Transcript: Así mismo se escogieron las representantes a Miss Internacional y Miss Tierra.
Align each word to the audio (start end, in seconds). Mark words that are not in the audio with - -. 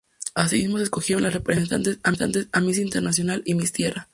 Así 0.33 0.57
mismo 0.63 0.77
se 0.79 0.85
escogieron 0.85 1.21
las 1.21 1.33
representantes 1.35 2.49
a 2.51 2.59
Miss 2.59 2.79
Internacional 2.79 3.43
y 3.45 3.53
Miss 3.53 3.71
Tierra. 3.71 4.09